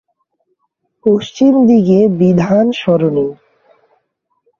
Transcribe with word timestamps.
পশ্চিম 1.05 1.53
দিকে 1.67 1.99
বিধান 2.19 2.65
সরণি। 2.71 3.27